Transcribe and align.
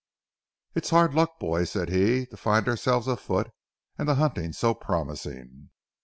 "It's 0.73 0.89
hard 0.89 1.13
luck, 1.13 1.37
boys," 1.39 1.69
said 1.69 1.89
he, 1.89 2.25
"to 2.25 2.35
find 2.35 2.67
ourselves 2.67 3.05
afoot, 3.05 3.51
and 3.99 4.09
the 4.09 4.15
hunting 4.15 4.51
so 4.51 4.73
promising. 4.73 5.69